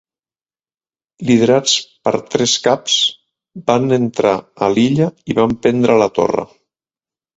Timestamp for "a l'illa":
4.65-5.11